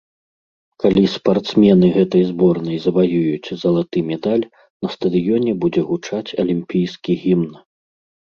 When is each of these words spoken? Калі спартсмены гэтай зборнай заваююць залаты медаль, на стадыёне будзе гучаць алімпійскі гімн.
Калі 0.83 1.01
спартсмены 1.15 1.87
гэтай 1.97 2.23
зборнай 2.29 2.77
заваююць 2.85 3.53
залаты 3.65 3.99
медаль, 4.09 4.45
на 4.87 4.91
стадыёне 4.95 5.51
будзе 5.67 5.81
гучаць 5.91 6.35
алімпійскі 6.47 7.11
гімн. 7.27 7.51